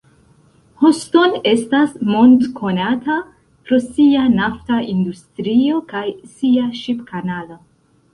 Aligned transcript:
Houston 0.83 1.33
estas 1.49 1.91
mondkonata 2.13 3.17
pro 3.67 3.79
sia 3.89 4.23
nafta 4.39 4.79
industrio 4.95 5.83
kaj 5.93 6.03
sia 6.33 6.65
ŝip-kanalo. 6.81 7.59